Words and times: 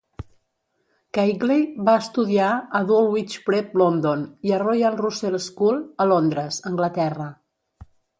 Keighley 1.15 1.59
va 1.89 1.93
estudiar 2.03 2.47
a 2.79 2.81
Dulwich 2.91 3.35
Prep 3.49 3.75
London 3.81 4.23
i 4.51 4.55
a 4.57 4.61
Royal 4.63 4.97
Russell 5.03 5.37
School 5.49 5.77
a 6.07 6.09
Londres, 6.13 6.59
Anglaterra. 6.71 7.29